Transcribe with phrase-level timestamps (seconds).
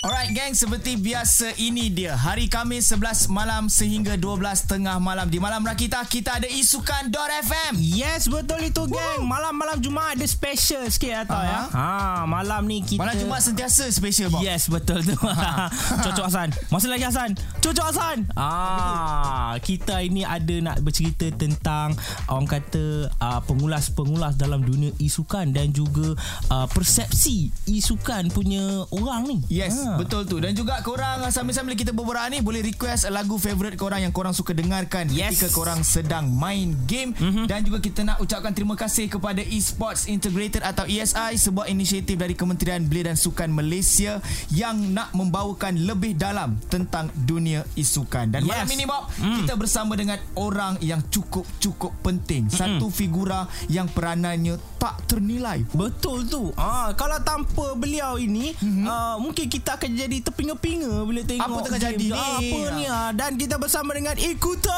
[0.00, 2.16] Alright gang, seperti biasa ini dia.
[2.16, 5.28] Hari Khamis 11 malam sehingga 12 tengah malam.
[5.28, 10.88] Di Malam Rakita kita ada isukan .fm Yes betul itu gang Malam-malam Jumaat ada special
[10.88, 11.68] sikit atau ya.
[11.68, 14.40] Ha, Malam ni kita Malam Jumaat sentiasa special Bob.
[14.40, 15.12] Yes betul tu.
[16.08, 16.48] Cocok Hasan.
[16.72, 17.36] Masih lagi Hasan?
[17.60, 18.18] Cocok Hasan?
[18.40, 21.92] Ah, Kita ini ada nak bercerita tentang
[22.24, 26.16] Orang kata uh, Pengulas-pengulas dalam dunia isukan Dan juga
[26.48, 28.64] uh, persepsi isukan punya
[28.96, 29.36] orang ni.
[29.52, 29.89] Yes, Ah.
[29.98, 34.14] Betul tu Dan juga korang sambil-sambil kita berborak ni Boleh request lagu favourite korang Yang
[34.14, 35.38] korang suka dengarkan Yes.
[35.40, 37.46] Ketika korang sedang main game mm-hmm.
[37.50, 42.36] Dan juga kita nak ucapkan terima kasih Kepada Esports Integrated atau ESI Sebuah inisiatif dari
[42.36, 44.22] Kementerian Belia dan Sukan Malaysia
[44.52, 48.66] Yang nak membawakan lebih dalam Tentang dunia isukan Dan Yes.
[48.66, 49.36] malam ini Bob mm.
[49.44, 56.56] Kita bersama dengan orang yang cukup-cukup penting Satu figura yang peranannya tak ternilai Betul tu.
[56.56, 58.82] Ah kalau tanpa beliau ini mm-hmm.
[58.82, 62.16] uh, mungkin kita akan jadi terpinga-pinga bila tengok Apa tengah jadi ni?
[62.16, 64.72] Apa ni ah dan kita bersama dengan Ikuto.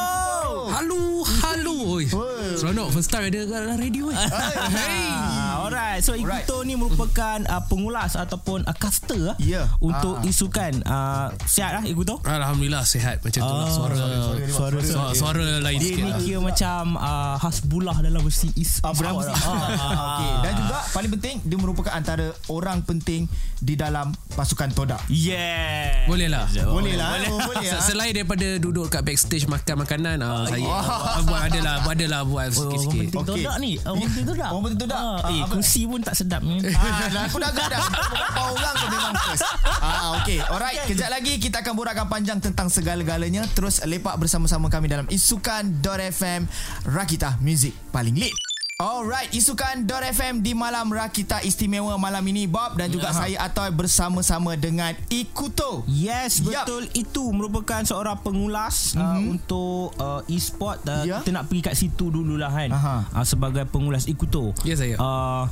[0.68, 1.76] Halo, halo.
[1.94, 2.10] Oi.
[2.54, 4.18] Seronok first time ada dalam radio ni.
[4.72, 5.06] Hey.
[5.06, 6.00] Ah, alright.
[6.00, 6.42] So Alright.
[6.42, 9.70] Ikuto ni merupakan uh, pengulas ataupun uh, caster ah, Ya.
[9.78, 10.26] untuk Ah.
[10.26, 10.72] isukan.
[10.82, 12.18] Uh, sihat lah Ikuto?
[12.22, 13.96] Alhamdulillah sihat macam tu lah suara.
[14.48, 16.18] suara, Suara, suara lain Dia sikit ni lah.
[16.18, 18.82] kira macam uh, Hasbullah dalam versi is.
[18.82, 18.90] Ah,
[19.92, 20.00] lah.
[20.02, 20.10] Ah.
[20.14, 24.98] Okey, dan juga paling penting dia merupakan antara orang penting di dalam pasukan Todak.
[25.06, 26.04] Yeah.
[26.04, 26.48] Boleh lah.
[26.66, 27.78] Boleh lah, boleh, lah.
[27.80, 30.66] Selain daripada duduk kat backstage makan makanan ah, saya
[31.22, 32.98] buat adalah buat adalah buat Oh, orang sikit-sikit.
[33.12, 34.98] penting todak ni Orang penting todak Orang penting todak.
[34.98, 37.80] ah, Ah, Eh kursi pun tak sedap ni Ah, aku dah agak dah.
[38.08, 39.44] Berapa orang tu memang first.
[39.78, 40.38] Ah, okey.
[40.42, 43.46] Alright, kejap lagi kita akan borakkan panjang tentang segala-galanya.
[43.48, 46.42] Terus lepak bersama-sama kami dalam isukan.fm
[46.86, 48.34] Rakita Music paling lit.
[48.82, 54.58] Alright, isukan .fm di malam Rakita istimewa malam ini Bob dan juga saya Atoy bersama-sama
[54.58, 55.86] dengan Ikuto.
[55.86, 59.06] Yes betul Itu merupakan seorang pengulas mm-hmm.
[59.06, 61.22] uh, Untuk uh, e-sport uh, Ya.
[61.22, 62.96] Kita nak pergi kat situ dululah kan Aha.
[63.14, 64.98] uh, Sebagai pengulas Ikuto Ya, saya.
[64.98, 65.46] uh,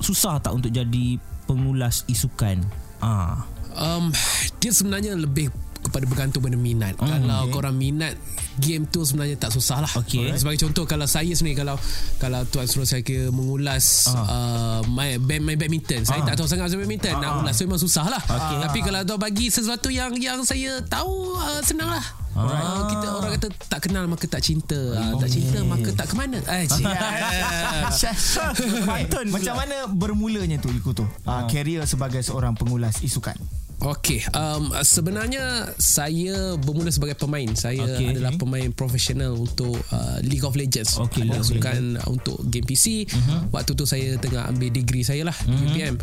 [0.00, 2.64] Susah tak untuk jadi pengulas isukan
[3.04, 4.10] Ah, Um,
[4.58, 5.46] dia sebenarnya lebih
[5.80, 6.94] kepada bergantung pada minat.
[7.00, 7.52] Hmm, kalau okay.
[7.52, 8.14] korang minat
[8.60, 9.92] game tu sebenarnya tak susah lah.
[10.04, 10.36] Okay.
[10.36, 11.80] Sebagai contoh kalau saya sendiri kalau
[12.20, 16.04] kalau tuan suruh saya kira mengulas uh, main, main, main badminton.
[16.04, 17.16] Saya tak tahu sangat pasal badminton.
[17.16, 18.22] Nak ulas so memang susah lah.
[18.22, 18.56] Okay.
[18.68, 22.04] Tapi kalau tuan bagi sesuatu yang yang saya tahu uh, senang lah.
[22.30, 24.78] Uh, kita orang kata tak kenal maka tak cinta.
[24.78, 26.38] Uh, tak cinta maka tak ke mana.
[26.46, 26.70] Eh,
[29.34, 31.02] Macam mana bermulanya tu Ikuto?
[31.26, 33.34] Uh, career sebagai seorang pengulas isukan.
[33.80, 37.48] Okey, um, sebenarnya saya bermula sebagai pemain.
[37.56, 38.12] Saya okay.
[38.12, 41.00] adalah pemain profesional untuk uh, League of Legends.
[41.00, 43.08] Okey, League of Bukan untuk game PC.
[43.08, 43.48] Uh-huh.
[43.48, 45.64] Waktu tu saya tengah ambil degree saya lah uh-huh.
[45.64, 45.96] UPM.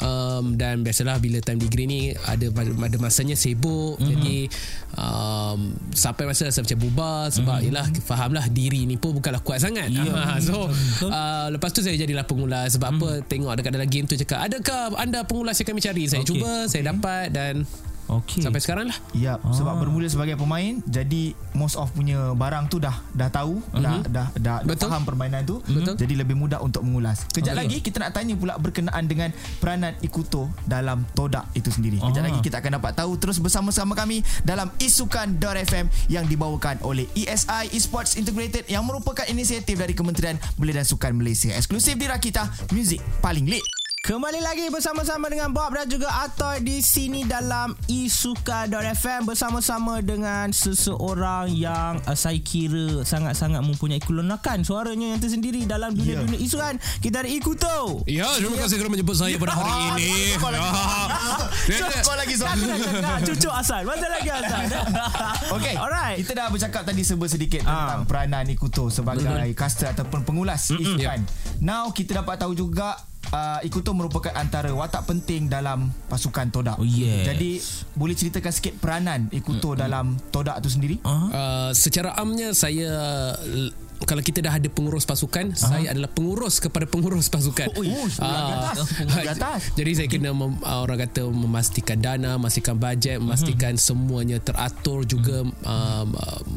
[0.00, 4.00] Um, dan biasalah bila time degree ni ada ada masanya sibuk.
[4.00, 4.08] Uh-huh.
[4.08, 4.48] Jadi
[4.96, 7.68] um, sampai masa saya macam bubar sebab uh-huh.
[7.68, 9.92] yalah fahamlah diri ni pun bukanlah kuat sangat.
[9.92, 10.40] Ya, Yeah.
[10.48, 11.10] so betul.
[11.12, 14.96] uh, lepas tu saya jadilah pengulas sebab apa tengok dekat dalam game tu cakap adakah
[14.96, 16.04] anda pengulas yang kami cari.
[16.08, 16.40] Saya Okey.
[16.40, 17.66] cuba, saya dapat dan
[18.08, 18.98] Okay sampai sekarang lah.
[19.12, 19.52] Ya, ah.
[19.52, 23.84] sebab bermula sebagai pemain, jadi most of punya barang tu dah dah tahu, uh-huh.
[23.84, 24.88] dah dah dah, dah Betul.
[24.88, 25.60] faham permainan tu.
[25.68, 25.94] Betul.
[26.00, 27.28] Jadi lebih mudah untuk mengulas.
[27.36, 27.60] Kejap Okey.
[27.68, 29.28] lagi kita nak tanya pula berkenaan dengan
[29.60, 32.00] peranan Ikuto dalam Todak itu sendiri.
[32.00, 32.26] Kejap Ah.
[32.32, 38.16] lagi kita akan dapat tahu terus bersama-sama kami dalam isukan.fm yang dibawakan oleh ESI Esports
[38.16, 41.52] Integrated yang merupakan inisiatif dari Kementerian Belia dan Sukan Malaysia.
[41.52, 43.77] Eksklusif di Rakita, Music paling lit.
[44.08, 51.52] Kembali lagi bersama-sama dengan Bob dan juga Atoy di sini dalam isuka.fm bersama-sama dengan seseorang
[51.52, 56.80] yang uh, saya kira sangat-sangat mempunyai kelunakan suaranya yang tersendiri dalam dunia-dunia isukan.
[57.04, 58.00] Kita ada Ikuto.
[58.08, 60.10] Ya, terima kasih kerana menjemput saya pada hari ini.
[60.40, 60.64] Kau lagi.
[61.68, 61.76] Ya.
[62.48, 63.80] Dah cakap cucuk asal.
[63.84, 64.62] Masa lagi asal.
[65.60, 65.74] Okey.
[65.76, 66.16] Alright.
[66.24, 67.92] Kita dah bercakap tadi serba sedikit Ah.
[68.00, 71.20] tentang peranan Ikuto sebagai caster ataupun pengulas isukan.
[71.60, 72.96] Now kita dapat tahu juga
[73.32, 76.76] uh, Ikuto merupakan antara watak penting dalam pasukan Todak.
[76.80, 77.28] Oh, yes.
[77.28, 77.60] Jadi
[77.96, 81.00] boleh ceritakan sikit peranan Ikuto dalam Todak tu sendiri?
[81.04, 82.90] Uh, secara amnya saya
[84.06, 85.58] kalau kita dah ada pengurus pasukan, uh-huh.
[85.58, 87.66] saya adalah pengurus kepada pengurus pasukan.
[87.74, 88.76] Oh, oh, di atas.
[89.38, 89.60] Atas.
[89.74, 95.42] Jadi saya kena mem, uh, orang kata memastikan dana, memastikan bajet, memastikan semuanya teratur juga
[95.42, 96.50] um, um,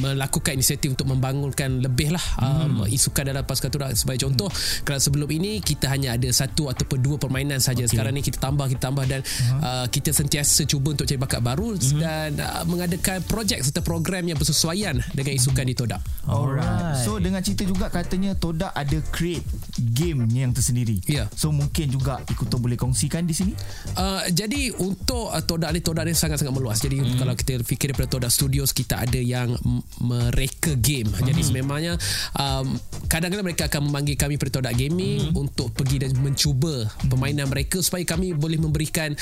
[0.00, 4.48] melakukan inisiatif untuk membangunkan lebih lah um, isukan dalam pasukan turak sebagai contoh
[4.88, 7.92] kalau sebelum ini kita hanya ada satu ataupun dua permainan saja Okey.
[7.92, 9.20] sekarang ni kita tambah kita tambah dan
[9.60, 14.40] uh, kita sentiasa cuba untuk cari bakat baru dan uh, mengadakan projek serta program yang
[14.40, 16.81] bersesuaian dengan isukan di Todak Alright.
[16.96, 19.44] So dengan cerita juga katanya Todak ada create
[19.78, 21.00] game yang tersendiri.
[21.08, 21.28] Ya.
[21.32, 23.52] So mungkin juga Ikuto boleh kongsikan di sini.
[23.96, 26.78] Uh, jadi untuk uh, Todak ni Todak ni sangat-sangat meluas.
[26.80, 27.18] Jadi hmm.
[27.18, 29.56] kalau kita fikir daripada Todak Studios kita ada yang
[30.00, 31.08] mereka game.
[31.08, 31.24] Hmm.
[31.28, 31.94] Jadi sememangnya
[32.36, 32.76] um,
[33.08, 35.42] kadang-kadang mereka akan memanggil kami daripada Todak Gaming hmm.
[35.42, 39.12] untuk pergi dan mencuba permainan mereka supaya kami boleh memberikan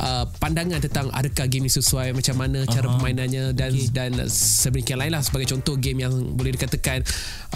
[0.00, 3.88] uh, pandangan tentang adakah game ni sesuai macam mana cara permainannya dan okay.
[3.90, 7.02] dan sedemikian lain lah sebagai contoh game yang boleh dikatakan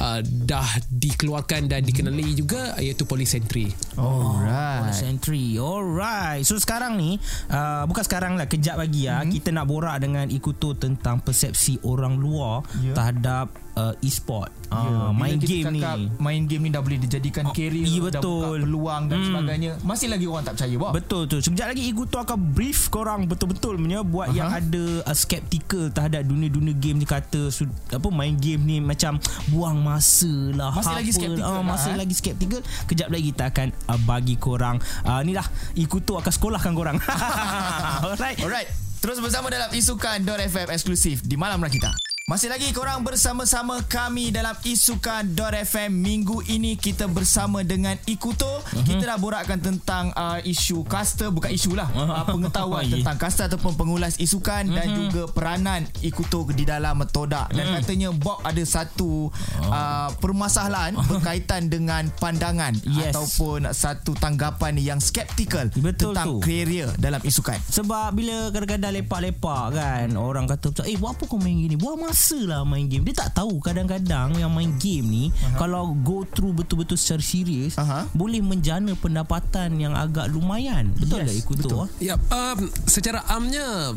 [0.01, 3.75] uh, dah dikeluarkan dan dikenali juga iaitu Polycentric.
[4.01, 4.71] Alright.
[4.95, 7.17] Century Alright So sekarang ni
[7.51, 9.33] uh, Bukan sekarang lah Kejap lagi ya mm-hmm.
[9.39, 12.95] Kita nak borak dengan Ikuto Tentang persepsi orang luar Ya.
[12.97, 17.43] Terhadap uh, e-sport uh, bila Main game ni cakap Main game ni dah boleh dijadikan
[17.43, 18.37] Oh, career iya, Dah betul.
[18.53, 19.27] buka peluang dan Hmm.
[19.27, 23.25] sebagainya Masih lagi orang tak percaya Bob Betul tu Sekejap lagi Ikuto akan brief korang
[23.25, 24.37] Betul-betul punya Buat Aha.
[24.37, 29.17] yang ada uh, Skeptical terhadap dunia-dunia game ni Kata sud- apa Main game ni Macam
[29.49, 31.97] Buang masa lah Masih lagi skeptical ah, lah, Masih eh?
[31.97, 36.73] lagi skeptical Kejap lagi kita akan uh, Bagi korang uh, Ni lah Ikuto akan sekolahkan
[36.73, 36.97] korang
[38.07, 38.69] Alright Alright
[39.01, 42.10] Terus bersama dalam Isukan .fm eksklusif di Malam Rakita.
[42.29, 45.25] Masih lagi korang bersama-sama kami dalam Isukan
[45.65, 48.85] .fm Minggu ini kita bersama dengan Ikuto uh-huh.
[48.85, 53.01] Kita dah borakkan tentang uh, isu kasta Bukan isu lah uh, Pengetahuan Ya.
[53.01, 54.77] tentang kasta ataupun pengulas isukan uh-huh.
[54.77, 57.77] Dan juga peranan Ikuto di dalam Todak Dan uh-huh.
[57.81, 59.33] katanya Bob ada satu
[59.67, 63.17] uh, permasalahan Berkaitan dengan pandangan Yes.
[63.17, 66.45] Ataupun satu tanggapan yang skeptikal Betul Tentang tu.
[66.45, 71.57] career dalam isukan Sebab bila kadang-kadang lepak-lepak kan Orang kata Eh buat apa kau main
[71.57, 75.57] gini Buang masa lah main game Dia tak tahu kadang-kadang Yang main game ni uh-huh.
[75.57, 78.05] Kalau go through betul-betul secara serius Aha.
[78.13, 81.61] Boleh menjana pendapatan Yang agak lumayan Betul Yes, tak Ikuto?
[81.65, 81.85] betul.
[81.99, 83.97] Ya, um, secara amnya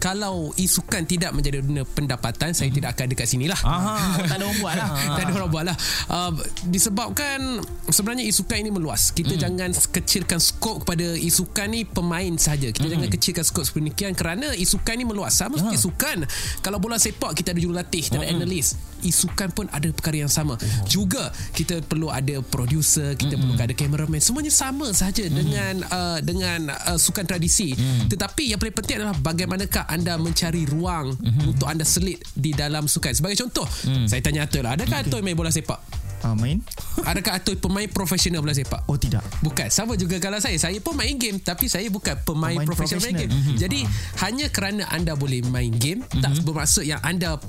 [0.00, 3.60] kalau isukan tidak menjadi dunia pendapatan saya tidak akan dekat sini lah.
[3.60, 3.96] Aha,
[4.32, 4.88] tak ada orang buat lah.
[5.12, 5.76] Tak ada orang buat lah.
[6.08, 6.32] Uh,
[6.66, 9.12] disebabkan sebenarnya isukan ini meluas.
[9.12, 9.42] Kita Hmm.
[9.42, 12.96] jangan kecilkan skop kepada isukan ni pemain saja kita Hmm.
[12.96, 15.36] jangan kecilkan skop sedemikian kerana isukan ni meluas.
[15.36, 15.82] Sama seperti Ha.
[15.84, 16.18] isukan.
[16.60, 18.40] Kalau bola sepak kita ada jurulatih kita ada Hmm.
[18.40, 18.72] analis.
[19.00, 20.56] Isukan pun ada perkara yang sama.
[20.86, 23.52] Juga kita perlu ada producer kita Hmm.
[23.52, 27.72] perlu ada cameraman semuanya sama saja dengan uh, dengan uh, sukan tradisi.
[27.72, 28.08] Hmm.
[28.08, 31.50] tetapi yang paling penting adalah bagaimanakah anda mencari ruang Hmm.
[31.50, 33.10] untuk anda selit di dalam sukan.
[33.12, 33.66] Sebagai contoh
[34.06, 35.78] saya tanya Atul lah adakah Atul main bola sepak?
[36.20, 36.60] Uh, Main.
[37.00, 38.84] Adakah Atul pemain profesional bola sepak?
[38.84, 39.24] Oh tidak.
[39.40, 39.72] Bukan.
[39.72, 40.52] Sama juga kalau saya.
[40.54, 43.32] Saya pun main game Tapi saya bukan pemain, Pemain profesional main game.
[43.32, 43.56] profesional.
[43.56, 43.80] Jadi
[44.20, 47.40] hanya kerana anda boleh main game Tak bermaksud yang anda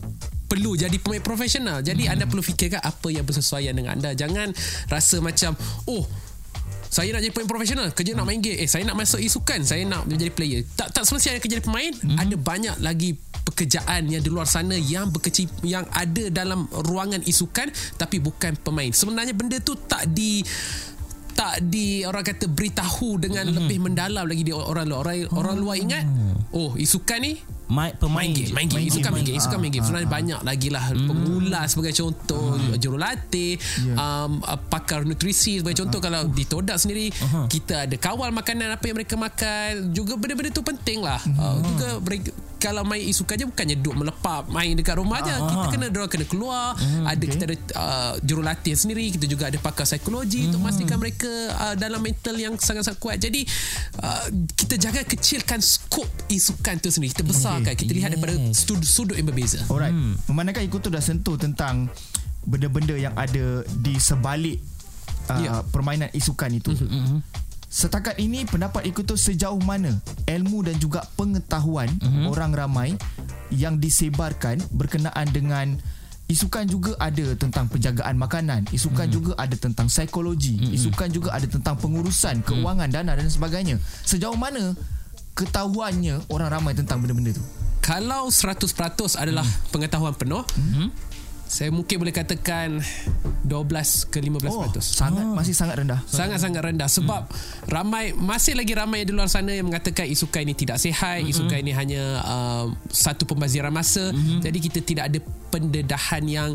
[0.48, 1.80] perlu jadi pemain profesional.
[1.80, 4.16] Jadi anda perlu fikirkan Apa yang bersesuaian dengan anda.
[4.16, 4.56] Jangan
[4.88, 5.52] rasa macam
[5.84, 6.08] Oh
[6.92, 8.60] saya nak jadi pemain profesional kerja nak main game.
[8.60, 10.62] Eh saya nak masuk isukan saya nak menjadi player.
[10.76, 11.92] Tak tak semestinya kerja jadi pemain.
[11.96, 12.18] Mm-hmm.
[12.20, 13.16] ada banyak lagi
[13.48, 18.92] pekerjaan yang di luar sana yang berkecil yang ada dalam ruangan isukan tapi bukan pemain.
[18.92, 20.44] Sebenarnya benda tu tak di
[21.42, 23.58] tak di orang kata beritahu dengan mm-hmm.
[23.66, 25.00] lebih mendalam lagi di orang luar.
[25.02, 26.06] Orang, orang luar ingat
[26.54, 27.42] oh isukan ni?
[27.72, 28.28] Main, Pemain.
[28.28, 28.84] Main game main game.
[28.84, 29.86] Isukan game, main game isukan main game.
[29.88, 30.92] Sebenarnya banyak lagi lah.
[30.92, 33.96] Pengulas sebagai contoh jurulatih Ya.
[33.96, 36.04] um, uh, pakar nutrisi sebagai contoh.
[36.04, 37.10] Kalau di Todak sendiri
[37.48, 39.96] kita ada kawal makanan apa yang mereka makan.
[39.96, 41.24] Juga benda-benda tu penting lah.
[41.40, 42.30] Uh, juga mereka,
[42.62, 45.34] kalau main isukan je bukannya duduk melepap main dekat rumah je.
[45.34, 46.78] Kita kena dorang kena keluar.
[47.10, 49.10] Ada kita ada uh, jurulatih sendiri.
[49.10, 53.18] Kita juga ada pakar psikologi untuk memastikan mereka uh, dalam mental yang sangat-sangat kuat.
[53.18, 53.42] Jadi
[53.98, 57.10] uh, kita jangan kecilkan skop isukan tu sendiri.
[57.18, 57.74] Kita besarkan.
[57.74, 58.64] Kita lihat daripada Yes.
[58.64, 59.60] sudut, sudut yang berbeza.
[59.68, 59.92] Alright.
[59.92, 60.16] Hmm.
[60.30, 61.90] Memandangkan Ikuto dah sentuh tentang
[62.42, 64.62] Benda-benda yang ada Di sebalik
[65.30, 65.62] uh, Ya.
[65.66, 66.72] Permainan isukan itu.
[66.74, 67.22] Mhm.
[67.72, 69.96] Setakat ini Pendapat Ikuto sejauh mana
[70.28, 72.28] Ilmu dan juga pengetahuan Mhm.
[72.28, 73.00] Orang ramai
[73.48, 75.80] Yang disebarkan Berkenaan dengan
[76.28, 79.14] Isukan juga ada tentang penjagaan makanan Isukan Mhm.
[79.14, 83.80] juga ada tentang psikologi Isukan juga ada tentang pengurusan Keuangan, dana dan sebagainya.
[84.04, 84.76] Sejauh mana
[85.32, 87.44] Ketahuannya Orang ramai tentang benda-benda tu?
[87.82, 90.44] Kalau 100% adalah pengetahuan penuh
[91.52, 92.80] saya mungkin boleh katakan
[93.44, 96.00] 12 ke 15% Oh, sangat masih sangat rendah.
[96.08, 97.28] Sangat-sangat rendah sebab
[97.68, 101.76] ramai masih lagi ramai di luar sana yang mengatakan isukan ini tidak sihat, isukan ini
[101.76, 104.16] hanya uh, satu pembaziran masa.
[104.40, 105.20] Jadi kita tidak ada
[105.52, 106.50] pendedahan yang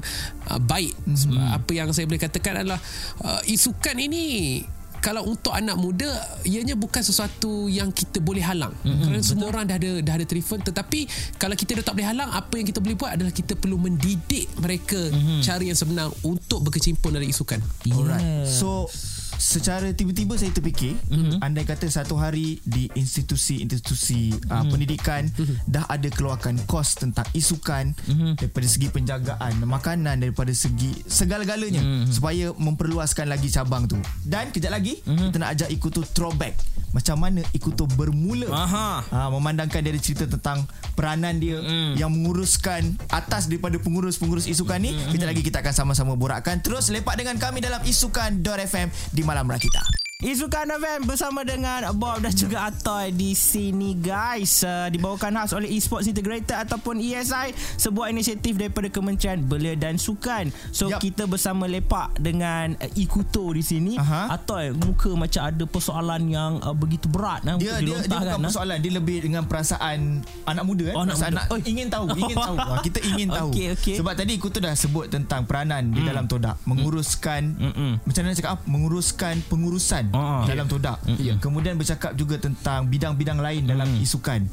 [0.49, 0.97] uh, baik.
[1.13, 2.81] Sebab apa yang saya boleh katakan adalah
[3.21, 4.65] uh, isukan ini
[5.07, 6.11] kalau untuk anak muda
[6.43, 9.07] ianya bukan sesuatu yang kita boleh halang mm-hmm.
[9.07, 9.31] kerana Betul.
[9.31, 11.07] semua orang dah ada dah ada telefon tetapi
[11.39, 14.51] kalau kita dah tak boleh halang apa yang kita boleh buat adalah kita perlu mendidik
[14.59, 15.47] mereka mm-hmm.
[15.47, 18.51] cara yang sebenar untuk berkecimpung dalam isukan Alright.
[18.51, 18.91] So
[19.37, 21.45] secara tiba-tiba saya terfikir mm-hmm.
[21.45, 24.53] andai kata satu hari di institusi-institusi mm-hmm.
[24.53, 25.57] uh, pendidikan mm-hmm.
[25.69, 28.41] dah ada keluarkan kos tentang isukan mm-hmm.
[28.41, 32.13] daripada segi penjagaan makanan daripada segi segala-galanya mm-hmm.
[32.13, 35.31] supaya memperluaskan lagi cabang tu dan kejap lagi mm-hmm.
[35.31, 36.57] kita nak ajak Ikutu throwback
[36.97, 39.05] macam mana Ikutu bermula Aha.
[39.13, 40.65] Uh, memandangkan dia ada cerita tentang
[40.97, 42.01] peranan dia mm.
[42.01, 45.13] yang menguruskan atas daripada pengurus-pengurus isukan ni mm-hmm.
[45.13, 49.45] kita lagi kita akan sama-sama borakkan terus lepak dengan kami dalam isukan .fm di malam
[49.45, 50.06] Rakita.
[50.17, 55.69] Isukan FM bersama dengan Bob dan juga Atoy di sini guys uh, dibawakan khas oleh
[55.69, 61.05] Esports Integrated ataupun ESI sebuah inisiatif daripada Kementerian Belia dan Sukan so yep.
[61.05, 64.33] kita bersama lepak dengan uh, Ikuto di sini uh-huh.
[64.33, 68.81] Atoy muka macam ada persoalan yang uh, begitu berat uh, dia, dia, dia bukan persoalan
[68.81, 70.95] dia lebih dengan perasaan anak muda eh?
[70.97, 71.61] oh, perasaan anak muda.
[71.61, 72.57] Anak, ingin tahu ingin tahu
[72.89, 73.97] kita ingin tahu okay, okay.
[74.01, 76.09] sebab tadi Ikuto dah sebut tentang peranan di mm.
[76.09, 77.93] dalam Todak menguruskan mm.
[78.09, 80.45] macam mana cakap menguruskan pengurusan uh-huh.
[80.47, 80.99] dalam todak.
[81.07, 81.37] Uh-huh.
[81.39, 84.45] Kemudian bercakap juga tentang bidang-bidang lain dalam isukan.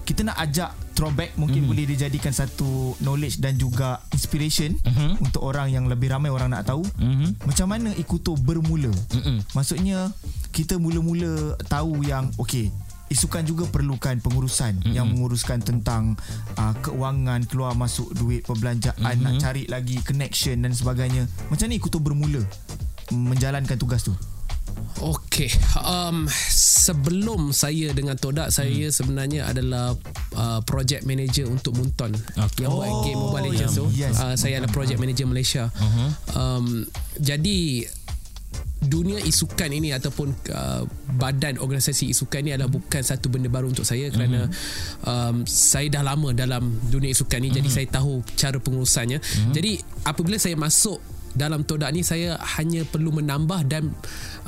[0.00, 1.70] Kita nak ajak throwback mungkin uh-huh.
[1.70, 5.22] boleh dijadikan satu knowledge dan juga inspiration uh-huh.
[5.22, 7.30] untuk orang yang lebih ramai orang nak tahu uh-huh.
[7.46, 8.90] macam mana Ikuto bermula.
[8.90, 9.38] Uh-huh.
[9.54, 10.10] Maksudnya
[10.50, 12.74] kita mula-mula tahu yang okey
[13.10, 14.94] Isukan juga perlukan pengurusan mm-hmm.
[14.94, 16.14] yang menguruskan tentang
[16.54, 19.26] uh, keuangan, keluar masuk duit, perbelanjaan, mm-hmm.
[19.26, 21.26] nak cari lagi connection dan sebagainya.
[21.50, 22.38] Macam ni Ikuto bermula
[23.10, 24.14] menjalankan tugas tu?
[25.00, 25.48] Okey,
[25.80, 28.94] um, sebelum saya dengan Todak, saya hmm.
[28.94, 29.96] sebenarnya adalah
[30.36, 32.66] uh, project manager untuk Munton okay.
[32.66, 33.86] yang oh, buat game Mobile Legends tu.
[33.94, 34.18] Yes.
[34.20, 35.72] Uh, saya adalah project manager Malaysia.
[35.72, 36.10] Uh-huh.
[36.36, 36.66] Um,
[37.16, 37.88] jadi
[38.80, 40.88] dunia isukan ini ataupun uh,
[41.20, 45.04] badan organisasi isukan ini adalah bukan satu benda baru untuk saya kerana mm-hmm.
[45.04, 47.58] um, saya dah lama dalam dunia isukan ini mm-hmm.
[47.60, 49.20] jadi saya tahu cara pengurusannya.
[49.20, 49.52] Mm-hmm.
[49.52, 49.72] Jadi
[50.08, 50.96] apabila saya masuk
[51.30, 53.94] dalam todak ni saya hanya perlu menambah dan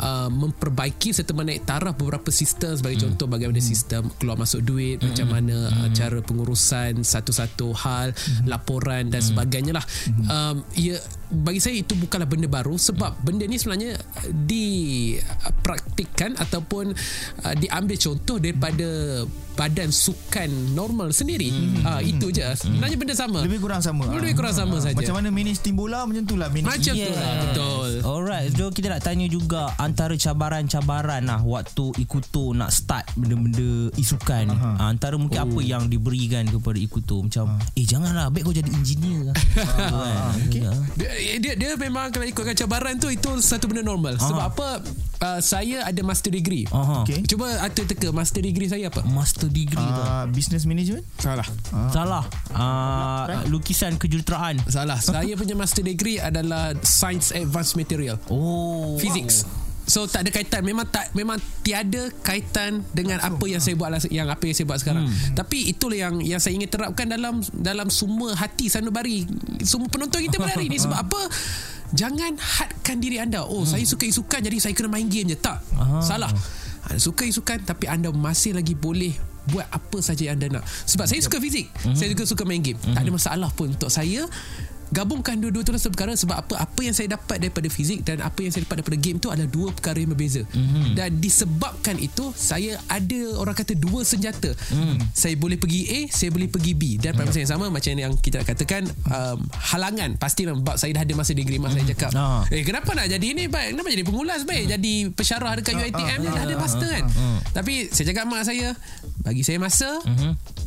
[0.02, 3.04] uh, memperbaiki serta menaik taraf beberapa sistem sebagai hmm.
[3.08, 3.70] contoh bagaimana hmm.
[3.70, 5.06] sistem keluar masuk duit hmm.
[5.08, 5.86] macam mana uh, hmm.
[5.86, 8.50] uh, cara pengurusan satu-satu hal hmm.
[8.50, 9.28] laporan dan hmm.
[9.32, 10.26] sebagainya lah hmm.
[10.28, 10.98] um, ya
[11.32, 13.24] bagi saya itu bukanlah benda baru sebab hmm.
[13.24, 13.96] benda ni sebenarnya
[14.28, 16.92] dipraktikkan ataupun
[17.46, 21.52] uh, diambil contoh daripada badan sukan normal sendiri.
[21.52, 21.84] Hmm.
[21.84, 22.44] Ha, itu je.
[22.56, 23.44] Sebenarnya benda sama.
[23.44, 24.08] Lebih kurang sama.
[24.08, 24.84] Lebih kurang sama ha.
[24.88, 24.96] saja.
[24.96, 26.72] Macam mana minus tim bola macam itulah minus.
[26.72, 27.12] Macam yes.
[27.12, 27.90] itulah betul.
[28.02, 34.48] Alright, so kita nak tanya juga antara cabaran-cabaran lah waktu Ikuto nak start benda-benda isukan.
[34.48, 35.44] Ha, antara mungkin oh.
[35.52, 37.76] apa yang diberikan kepada Ikuto macam ha.
[37.76, 39.36] eh janganlah baik kau jadi engineer.
[39.60, 40.32] ha.
[40.32, 40.64] okay.
[40.96, 44.16] dia, dia dia memang kalau ikutkan cabaran tu itu satu benda normal.
[44.16, 44.24] Ha.
[44.24, 44.68] Sebab apa?
[45.22, 46.66] Uh, saya ada master degree.
[46.66, 47.06] Aha.
[47.06, 47.22] Okay.
[47.22, 49.06] Cuba atur teka master degree saya apa?
[49.06, 50.34] Master degree uh, tu.
[50.34, 51.06] Business management?
[51.22, 51.46] Salah.
[51.70, 51.90] Uh.
[51.94, 52.24] Salah.
[52.50, 54.58] Uh, lukisan kejuruteraan.
[54.66, 54.98] Salah.
[55.14, 58.18] saya punya master degree adalah science advanced material.
[58.26, 58.98] Oh.
[58.98, 59.46] Physics.
[59.46, 59.62] Wow.
[59.82, 63.38] So tak ada kaitan memang tak memang tiada kaitan dengan Langsung.
[63.38, 65.04] apa yang saya buat lah, yang apa yang saya buat sekarang.
[65.10, 65.34] Hmm.
[65.34, 69.26] Tapi itulah yang yang saya ingin terapkan dalam dalam semua hati sanubari
[69.66, 71.20] semua penonton kita pada hari ini sebab apa?
[71.92, 73.44] Jangan hadkan diri anda.
[73.44, 73.68] Oh, hmm.
[73.68, 75.36] saya suka isukan jadi saya kena main game je.
[75.36, 75.60] Tak.
[75.76, 76.00] Aha.
[76.00, 76.32] Salah.
[76.88, 79.14] Anda suka isukan tapi anda masih lagi boleh
[79.50, 80.64] buat apa saja yang anda nak.
[80.86, 81.68] Sebab saya suka fizik.
[81.82, 81.94] Hmm.
[81.94, 82.78] Saya juga suka main game.
[82.80, 82.94] Hmm.
[82.94, 84.26] Tak ada masalah pun untuk saya
[84.92, 88.52] gabungkan dua-dua tu perkara sebab apa apa yang saya dapat daripada fizik dan apa yang
[88.52, 90.92] saya dapat daripada game tu adalah dua perkara yang berbeza mm-hmm.
[90.92, 95.16] dan disebabkan itu saya ada orang kata dua senjata mm.
[95.16, 98.12] saya boleh pergi A saya boleh pergi B dan pada masa yang sama macam yang
[98.20, 99.40] kita katakan um,
[99.72, 101.78] halangan pasti sebab saya dah ada masa degree masa mm.
[101.80, 102.44] saya cakap oh.
[102.52, 104.70] eh kenapa nak jadi ni baik kenapa jadi pengulas baik mm.
[104.76, 107.38] jadi pesyarah dekat UiTM uh, uh, dah ada master kan uh, uh.
[107.56, 108.76] tapi saya cakap mak saya
[109.24, 110.62] bagi saya masa mm-hmm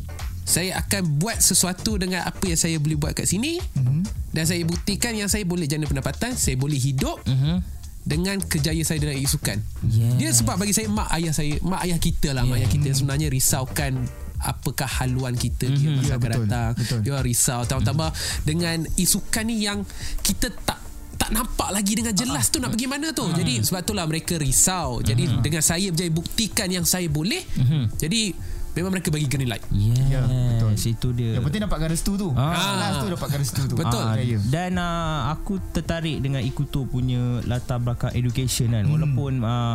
[0.46, 3.95] saya akan buat sesuatu dengan apa yang saya boleh buat kat sini mm-hmm.
[4.36, 7.56] Dan saya buktikan yang saya boleh jana pendapatan saya boleh hidup mm-hmm.
[8.04, 9.56] dengan kejaya saya dalam isukan
[9.88, 10.12] yeah.
[10.20, 12.52] dia sebab bagi saya mak ayah saya mak ayah kita lah yeah.
[12.52, 14.04] mak ayah kita sebenarnya risaukan
[14.44, 15.80] apakah haluan kita mm-hmm.
[15.80, 17.00] di masa yeah, akan betul, datang betul.
[17.00, 18.44] dia risau tambah-tambah mm-hmm.
[18.44, 19.80] dengan isukan ni yang
[20.20, 20.84] kita tak
[21.16, 23.24] tak nampak lagi dengan jelas uh, tu nak pergi mana tu.
[23.24, 25.00] Uh, jadi sebab itulah mereka risau.
[25.00, 27.40] Jadi uh, dengan saya berjaya buktikan yang saya boleh.
[27.56, 28.36] Uh, jadi
[28.76, 29.64] Memang mereka bagi green light.
[29.72, 30.76] Yeah, yeah, betul.
[30.76, 31.40] Situ dia.
[31.40, 32.52] Yang penting dapatkan restu tu ah.
[32.76, 33.74] Last tu dapatkan restu tu.
[33.80, 34.04] Betul.
[34.04, 34.20] Ah,
[34.52, 38.84] Dan uh, aku tertarik dengan Ikuto punya Latar belakang education kan.
[38.84, 38.92] Hmm.
[38.92, 39.74] Walaupun uh,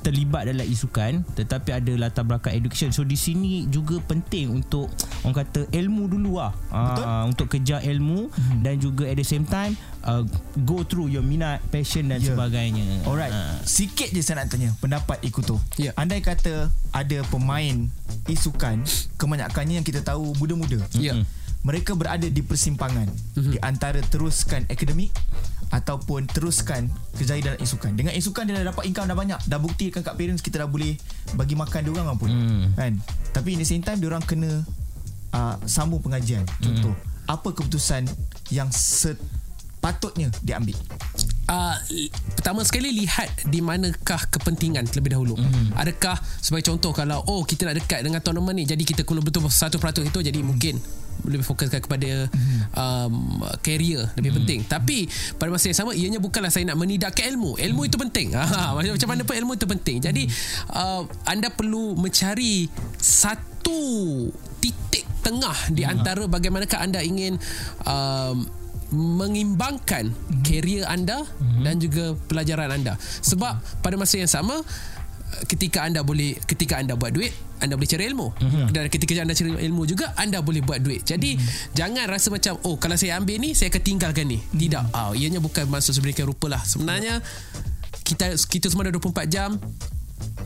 [0.00, 2.92] terlibat dalam isukan tetapi ada latar belakang education.
[2.94, 4.92] So di sini juga penting untuk
[5.24, 6.52] orang kata ilmu dulu lah.
[6.70, 7.04] Betul.
[7.04, 8.60] Uh, untuk kejar ilmu hmm.
[8.64, 10.22] dan juga at the same time uh,
[10.64, 12.32] go through your minat, passion dan yeah.
[12.32, 12.84] sebagainya.
[13.04, 13.62] Alright, Ah.
[13.62, 15.62] sikit je saya nak tanya pendapat Ikuto.
[15.78, 15.94] Ya.
[15.94, 17.86] Andai kata ada pemain
[18.26, 18.82] isukan,
[19.16, 20.82] kebanyakannya yang kita tahu muda-muda.
[20.98, 21.14] Ya.
[21.60, 23.04] Mereka berada di persimpangan
[23.36, 23.52] Mhm.
[23.52, 25.12] di antara teruskan akademik
[25.70, 27.92] ataupun teruskan kejayaan dalam isukan.
[27.94, 30.96] Dengan isukan dia dah dapat income dah banyak, dah buktikan kat parents kita dah boleh
[31.36, 32.30] bagi makan dia orang pun.
[32.32, 32.64] Hmm.
[32.74, 32.98] Kan?
[33.30, 34.66] Tapi in the same time dia orang kena
[35.30, 36.42] uh, sambung pengajian.
[36.58, 36.96] Contoh,
[37.28, 38.08] apa keputusan
[38.50, 40.74] yang sepatutnya diambil?
[41.50, 41.76] uh,
[42.38, 45.34] pertama sekali lihat di manakah kepentingan terlebih dahulu.
[45.34, 45.74] Mm.
[45.74, 49.42] Adakah sebagai contoh kalau oh kita nak dekat dengan tournament ni jadi kita kena betul
[49.46, 49.66] 1%
[50.06, 50.78] itu jadi mungkin
[51.24, 52.28] lebih fokuskan kepada
[52.76, 54.60] um, career lebih penting.
[54.64, 57.56] Tapi pada masa yang sama ianya bukanlah saya nak menidakkan ilmu.
[57.58, 58.36] Ilmu itu penting.
[58.36, 59.96] Ha, macam macam mana pun ilmu itu penting.
[60.02, 60.22] Jadi
[60.74, 63.80] uh, anda perlu mencari satu
[64.60, 67.36] titik tengah di antara bagaimanakah anda ingin
[67.84, 68.48] um,
[68.90, 70.42] mengimbangkan mm-hmm.
[70.42, 71.62] career anda mm-hmm.
[71.62, 72.98] dan juga pelajaran anda.
[73.00, 74.58] Sebab pada masa yang sama
[75.46, 78.64] ketika anda boleh ketika anda buat duit anda boleh cari ilmu mm-hmm.
[78.72, 81.76] dan ketika anda cari ilmu juga anda boleh buat duit jadi mm-hmm.
[81.76, 84.58] jangan rasa macam oh kalau saya ambil ni saya akan tinggalkan ni mm-hmm.
[84.60, 87.20] tidak ah ianya bukan maksud sedemikian rupa lah sebenarnya
[88.02, 89.54] kita kita semua ada 24 jam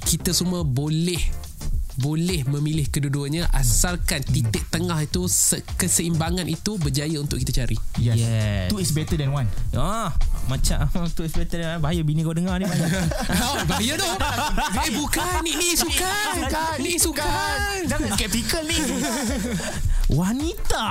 [0.05, 1.21] kita semua boleh
[1.97, 8.17] boleh memilih kedua-duanya asalkan titik tengah itu se- keseimbangan itu berjaya untuk kita cari Yes.
[8.17, 8.67] Yes.
[8.69, 9.47] Two is better than one.
[9.73, 10.11] Ah,
[10.45, 10.85] macam
[11.17, 12.91] tu better than bahaya bini kau dengar ni banyak.
[13.45, 14.09] Oh, bahaya tu.
[14.77, 16.35] Eh bukan ni ni sukan.
[16.83, 17.87] Ni sukan.
[17.87, 18.79] Jangan skeptical ni.
[20.05, 20.85] Wanita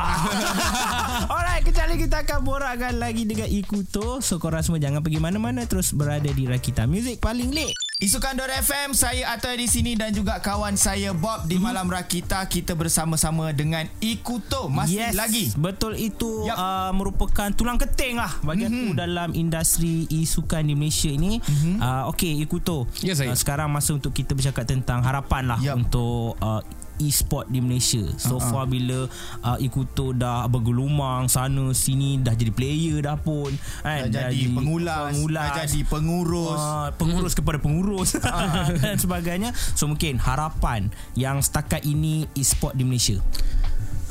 [1.29, 5.61] Alright Kejap lagi kita akan borakkan lagi Dengan Ikuto So korang semua jangan pergi mana-mana
[5.63, 10.11] Terus berada di Rakita Music paling late Isukan Dora FM Saya Atta di sini Dan
[10.11, 16.43] juga kawan saya Bob Di Malam Rakita Kita bersama-sama dengan Ikuto Masih lagi Betul itu
[16.43, 16.59] yep.
[16.59, 18.91] uh, merupakan tulang keting lah bagi mm-hmm.
[18.91, 21.39] aku dalam industri e-sukan di Malaysia ini.
[21.39, 21.75] Mm-hmm.
[21.79, 22.89] Uh, okay, Ikuto.
[22.99, 23.31] Ya, saya.
[23.31, 25.75] Uh, sekarang masa untuk kita bercakap tentang harapan lah Yup.
[25.79, 26.61] untuk uh,
[27.01, 28.03] e-sport di Malaysia.
[28.19, 28.49] So uh-huh.
[28.49, 29.09] far bila
[29.45, 35.11] uh, Ikuto dah bergelumang sana sini dah jadi player dah pun kan Dah jadi pengulas,
[35.13, 38.15] pengulas Dah jadi pengurus Uh, pengurus kepada pengurus
[38.83, 43.19] dan sebagainya so mungkin harapan yang setakat ini e-sport di Malaysia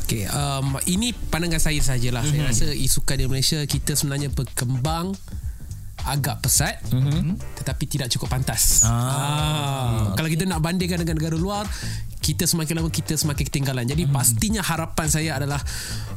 [0.03, 2.21] Okay, um, ini pandangan saya sajalah.
[2.21, 2.53] Mm-hmm.
[2.53, 5.17] Saya rasa isukan di Malaysia kita sebenarnya berkembang
[6.03, 7.39] agak pesat mm-hmm.
[7.62, 8.85] tetapi tidak cukup pantas.
[8.85, 11.65] Ah, Ah, kalau kita nak bandingkan dengan negara luar,
[12.23, 13.85] kita semakin lama kita semakin ketinggalan.
[13.85, 14.14] Jadi hmm.
[14.14, 15.59] pastinya harapan saya adalah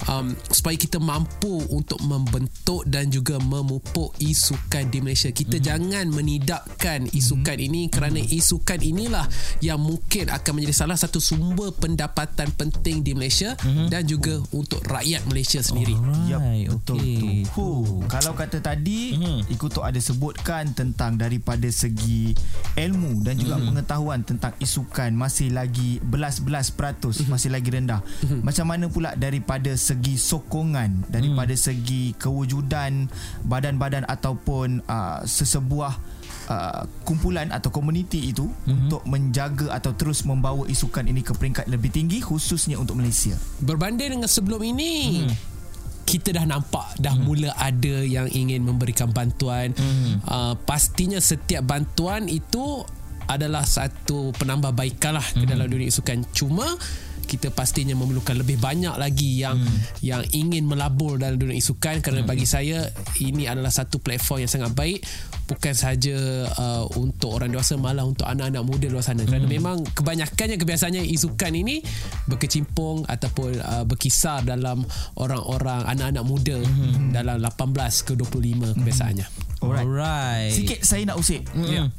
[0.06, 5.34] um, supaya kita mampu untuk membentuk dan juga memupuk isukan di Malaysia.
[5.34, 5.66] Kita hmm.
[5.66, 7.68] jangan menidakkan isukan hmm.
[7.68, 9.26] ini kerana isukan inilah
[9.66, 13.90] yang mungkin akan menjadi salah satu sumber pendapatan penting di Malaysia hmm.
[13.90, 15.98] dan juga untuk rakyat Malaysia sendiri.
[16.30, 17.42] Yep, Alright, betul okay.
[17.50, 17.58] tu.
[17.58, 19.24] Huh, kalau kata tadi Mhm.
[19.26, 19.54] mm.
[19.56, 22.36] Ikuto ada sebutkan tentang daripada segi
[22.76, 23.66] ilmu dan juga mm.
[23.72, 27.30] pengetahuan tentang isukan masih lagi belas-belas peratus mm.
[27.30, 28.02] masih lagi rendah.
[28.24, 28.42] Mm.
[28.42, 31.62] Macam mana pula daripada segi sokongan, daripada mm.
[31.62, 33.08] segi kewujudan
[33.46, 35.94] badan-badan ataupun uh, sesebuah
[36.50, 38.74] uh, kumpulan atau komuniti itu mm-hmm.
[38.88, 43.36] untuk menjaga atau terus membawa isukan ini ke peringkat lebih tinggi khususnya untuk Malaysia.
[43.62, 45.36] Berbanding dengan sebelum ini hmm.
[46.06, 47.26] kita dah nampak dah hmm.
[47.26, 50.22] mula ada yang ingin memberikan bantuan hmm.
[50.26, 52.86] uh, pastinya setiap bantuan itu
[53.28, 55.40] adalah satu penambahbaikan lah hmm.
[55.42, 56.66] ke dalam dunia sukan cuma
[57.26, 60.06] kita pastinya memerlukan lebih banyak lagi yang hmm.
[60.06, 62.30] yang ingin melabur dalam dunia isukan kerana hmm.
[62.30, 62.86] bagi saya
[63.20, 65.02] ini adalah satu platform yang sangat baik
[65.50, 66.18] bukan sahaja
[66.58, 69.56] uh, untuk orang dewasa malah untuk anak-anak muda luar sana kerana hmm.
[69.58, 71.82] memang kebanyakannya kebiasaannya isukan ini
[72.30, 74.86] berkecimpung ataupun uh, berkisar dalam
[75.18, 77.14] orang-orang anak-anak muda hmm.
[77.14, 79.28] dalam 18 ke 25 kebiasaannya
[79.66, 79.88] Alright.
[79.88, 80.52] Alright.
[80.54, 81.42] Sikit saya nak usik.
[81.66, 81.90] Ya.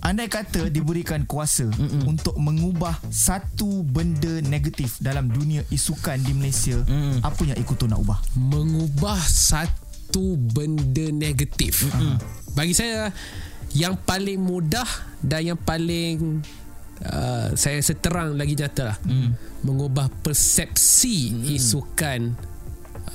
[0.00, 2.08] Andai kata diberikan kuasa Mm-mm.
[2.08, 7.20] untuk mengubah satu benda negatif dalam dunia isukan di Malaysia, Mm-mm.
[7.20, 8.18] apa yang Ikuto nak ubah?
[8.36, 11.84] mengubah satu benda negatif.
[11.84, 12.14] Mm-hmm.
[12.56, 13.12] Bagi saya
[13.76, 14.88] yang paling mudah
[15.22, 16.42] dan yang paling
[17.06, 19.62] uh, saya seterang lagi nyata lah mm.
[19.62, 21.54] mengubah persepsi mm.
[21.54, 22.34] isukan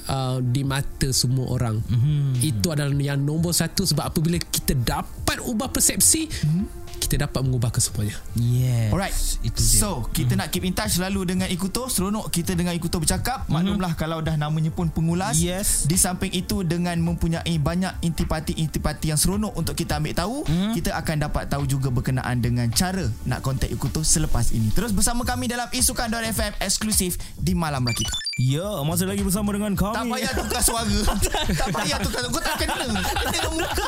[0.09, 1.81] uh, di mata semua orang.
[1.85, 2.41] Mm.
[2.41, 6.65] Itu adalah yang nombor satu sebab apabila kita dapat ubah persepsi mm.
[7.01, 8.17] kita dapat mengubah kesemuanya.
[8.39, 8.89] Yes.
[8.91, 9.79] Alright Itu dia.
[9.79, 13.93] So kita nak keep in touch Selalu dengan Ikuto Seronok kita dengan Ikuto bercakap Maklumlah
[13.99, 15.85] kalau dah namanya pun pengulas Yes.
[15.85, 20.37] Di samping itu Dengan mempunyai banyak intipati-intipati Yang seronok untuk kita ambil tahu
[20.75, 25.27] Kita akan dapat tahu juga Berkenaan dengan cara Nak kontak Ikuto selepas ini Terus bersama
[25.27, 29.95] kami dalam Isukan.fm Eksklusif di Malam Rakita Ya, masih lagi bersama dengan kami.
[29.95, 30.97] Tak payah tukar suara
[31.63, 33.87] Tak payah tukar Kau tak kena Kau tengok muka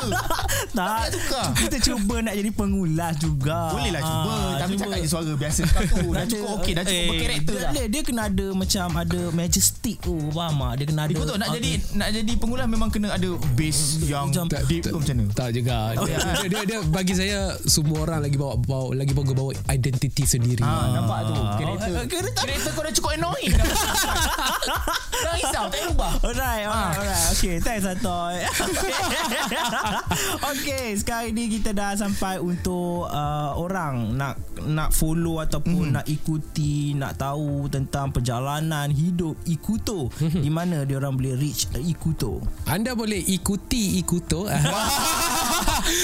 [0.72, 1.46] tak, payah tukar.
[1.52, 3.76] Kita cuba nak jadi pengulas juga.
[3.76, 4.82] Boleh lah cuba Ah, Tapi cuba.
[4.88, 7.70] cakap je suara biasa kau tu Dah cukup okey Dah cukup eh, berkarakter dia, dah
[7.70, 11.36] dia, dia kena ada macam ada majestic tu faham tak dia kena ada Ikut tu
[11.36, 15.12] nak Ah, jadi nak jadi pengulas memang kena ada bass yang Macam- deep tu macam
[15.14, 15.28] mana?
[15.36, 15.76] Tak juga.
[15.98, 20.24] Dia, dia, dia, dia, bagi saya semua orang lagi bawa bawa lagi bawa bawa identiti
[20.24, 20.64] sendiri.
[20.64, 21.32] Ha, nampak tu.
[21.34, 21.84] Oh, Kereta.
[21.86, 22.40] eh, kereta.
[22.40, 23.52] Kereta kau dah cukup annoying
[24.38, 24.54] dah.
[25.18, 26.12] Dah risau, tak payah ubah.
[26.22, 27.26] Alright, alright, alright.
[27.34, 28.38] Okay, thanks Atoy.
[30.54, 36.94] okay, sekarang ni kita dah sampai untuk uh, orang nak nak follow ataupun nak ikuti,
[36.94, 40.10] nak tahu tentang perjalanan hidup Ikuto.
[40.44, 42.40] Di mana dia orang boleh reach Ikuto.
[42.66, 44.46] Anda boleh ikuti Ikuto.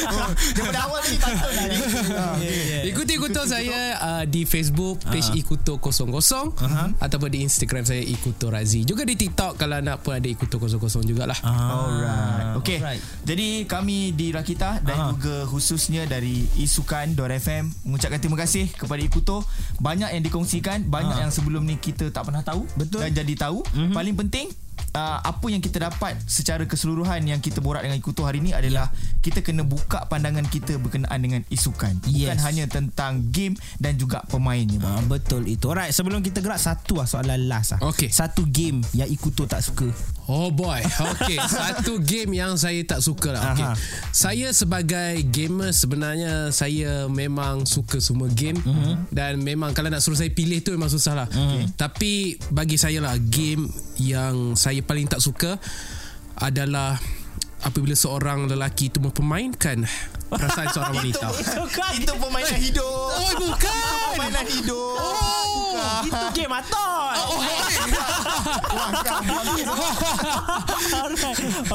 [0.57, 2.88] daripada awal ni ni.
[2.90, 8.85] Ikuti Ikuto saya uh, di Facebook page Ikuto 00 ataupun di Instagram saya Ikuto Razi.
[8.85, 11.38] Juga di TikTok kalau nak pun ada Ikuto 00 jugalah.
[11.45, 12.59] Alright.
[12.61, 12.79] Okay.
[12.81, 13.03] Alright.
[13.25, 15.09] Jadi kami di Rakita dan Aha.
[15.14, 19.43] juga khususnya dari Isukan FM mengucapkan terima kasih kepada Ikuto.
[19.81, 21.23] Banyak yang dikongsikan, banyak Aha.
[21.29, 23.05] yang sebelum ni kita tak pernah tahu Betul.
[23.05, 23.64] dan jadi tahu.
[23.64, 23.93] Mm-hmm.
[23.95, 24.47] Paling penting
[24.94, 28.94] Uh, apa yang kita dapat secara keseluruhan yang kita borak dengan Ikuto hari ni adalah
[29.26, 32.40] kita kena buka pandangan kita berkenaan dengan isukan bukan Yes.
[32.46, 34.80] hanya tentang game dan juga pemainnya.
[34.82, 35.66] Ah, betul itu.
[35.70, 37.80] Alright, sebelum kita gerak satu lah soalan last lah.
[37.90, 38.08] Okey.
[38.10, 39.90] Satu game yang Ikuto tak suka.
[40.24, 43.66] Oh boy Okay Satu game yang saya tak suka lah okay.
[43.68, 43.76] Aha.
[44.08, 49.04] Saya sebagai gamer Sebenarnya Saya memang suka semua game uh-huh.
[49.12, 51.68] Dan memang Kalau nak suruh saya pilih tu Memang susah lah okay.
[51.76, 53.68] Tapi Bagi saya lah Game
[54.00, 55.61] Yang saya paling tak suka
[56.40, 56.96] Adalah
[57.64, 59.85] Apabila seorang lelaki itu Mempermainkan
[60.33, 61.29] Perasaan seorang wanita
[62.00, 63.12] Itu permainan hidup.
[63.12, 64.96] Oh bukan Permainan hidup.
[64.96, 67.16] Oh Itu game Atoy.
[67.24, 67.40] Oh,
[69.07, 69.66] kau habis.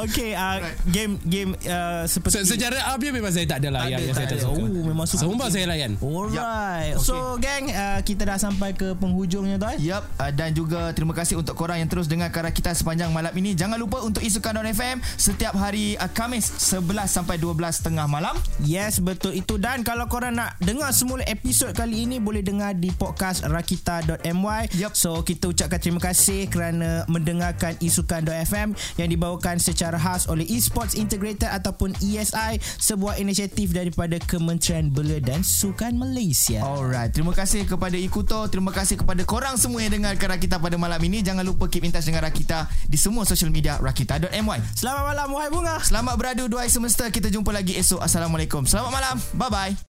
[0.10, 0.58] Okay, uh,
[0.90, 4.08] game game uh, seperti Se- Sejarah Abia memang saya tak ada lah Tak Yang, ada,
[4.08, 5.22] yang saya tak tak suka Oh, memang suka.
[5.22, 6.96] Sumpah saya layan Alright.
[6.96, 7.04] Yap.
[7.04, 9.70] So, gang, uh, kita dah sampai ke penghujungnya tu.
[9.86, 13.54] Yap uh, dan juga terima kasih untuk korang yang terus dengarkan kita sepanjang malam ini.
[13.54, 17.54] Jangan lupa untuk isukan Don FM setiap hari uh, Kamis 11 sampai 12
[17.86, 18.34] tengah malam.
[18.64, 19.60] Yes, betul itu.
[19.60, 24.72] Dan kalau korang nak dengar semula episod kali ini, boleh dengar di podcast rakita.my.
[24.74, 24.92] Yep.
[24.96, 31.52] So, kita ucapkan terima kasih kerana mendengarkan isukan.fm yang dibawakan secara khas oleh Esports Integrated
[31.52, 36.64] ataupun ESI, sebuah inisiatif daripada Kementerian Belia dan Sukan Malaysia.
[36.64, 41.00] Alright, terima kasih kepada Ikuto, terima kasih kepada korang semua yang dengarkan Rakita pada malam
[41.04, 41.20] ini.
[41.20, 44.60] Jangan lupa keep in touch dengan Rakita di semua social media rakita.my.
[44.74, 45.76] Selamat malam, wahai bunga.
[45.84, 47.12] Selamat beradu duai semesta.
[47.12, 48.00] Kita jumpa lagi esok.
[48.00, 48.64] Assalamualaikum.
[48.64, 49.16] Selamat malam.
[49.36, 49.74] Bye bye.